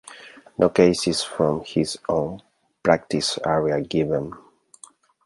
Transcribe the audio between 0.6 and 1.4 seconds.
cases